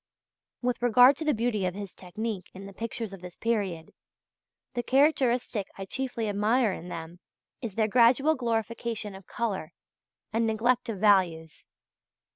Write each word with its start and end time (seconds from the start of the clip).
With 0.63 0.81
regard 0.81 1.15
to 1.17 1.23
the 1.25 1.33
beauty 1.35 1.63
of 1.67 1.75
his 1.75 1.93
technique 1.93 2.49
in 2.55 2.65
the 2.65 2.73
pictures 2.73 3.13
of 3.13 3.21
this 3.21 3.35
period, 3.35 3.93
the 4.73 4.81
characteristic 4.81 5.67
I 5.77 5.85
chiefly 5.85 6.27
admire 6.27 6.73
in 6.73 6.87
them 6.89 7.19
is 7.61 7.75
their 7.75 7.87
gradual 7.87 8.33
glorification 8.33 9.13
of 9.13 9.27
colour, 9.27 9.73
and 10.33 10.47
neglect 10.47 10.89
of 10.89 10.97
values. 10.99 11.67